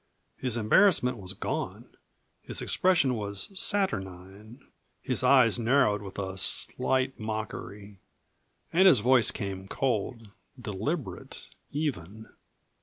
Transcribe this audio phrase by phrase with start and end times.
[0.35, 1.95] His embarrassment was gone;
[2.41, 4.65] his expression was saturnine,
[4.99, 7.99] his eyes narrowed with a slight mockery.
[8.73, 12.29] And his voice came, cold, deliberate, even.